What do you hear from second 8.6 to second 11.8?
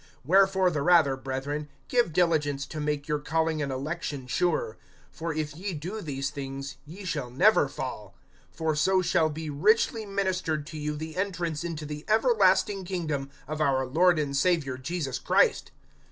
so shall be richly ministered to you the entrance